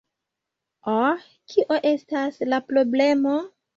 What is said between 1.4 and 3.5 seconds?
kio estas la problemo?